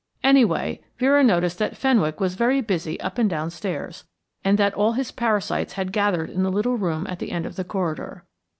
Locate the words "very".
2.33-2.59